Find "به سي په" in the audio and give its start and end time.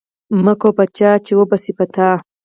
1.49-1.85